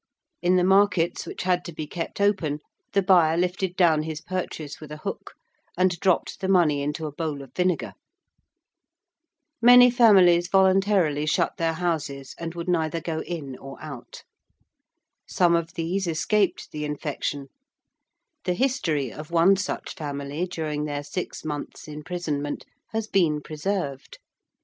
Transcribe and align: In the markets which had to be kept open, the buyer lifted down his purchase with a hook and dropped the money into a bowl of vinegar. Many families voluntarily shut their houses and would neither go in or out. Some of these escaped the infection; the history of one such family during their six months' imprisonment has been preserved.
In 0.41 0.55
the 0.55 0.63
markets 0.63 1.27
which 1.27 1.43
had 1.43 1.63
to 1.65 1.71
be 1.71 1.85
kept 1.85 2.19
open, 2.19 2.57
the 2.93 3.03
buyer 3.03 3.37
lifted 3.37 3.75
down 3.75 4.01
his 4.01 4.19
purchase 4.19 4.79
with 4.81 4.91
a 4.91 4.97
hook 4.97 5.35
and 5.77 5.99
dropped 5.99 6.39
the 6.39 6.47
money 6.47 6.81
into 6.81 7.05
a 7.05 7.11
bowl 7.11 7.43
of 7.43 7.53
vinegar. 7.53 7.93
Many 9.61 9.91
families 9.91 10.47
voluntarily 10.47 11.27
shut 11.27 11.55
their 11.57 11.73
houses 11.73 12.33
and 12.39 12.55
would 12.55 12.67
neither 12.67 12.99
go 12.99 13.21
in 13.21 13.55
or 13.59 13.79
out. 13.79 14.23
Some 15.27 15.55
of 15.55 15.75
these 15.75 16.07
escaped 16.07 16.71
the 16.71 16.83
infection; 16.83 17.49
the 18.45 18.55
history 18.55 19.13
of 19.13 19.29
one 19.29 19.55
such 19.55 19.93
family 19.93 20.47
during 20.47 20.85
their 20.85 21.03
six 21.03 21.45
months' 21.45 21.87
imprisonment 21.87 22.65
has 22.89 23.05
been 23.05 23.39
preserved. 23.39 24.17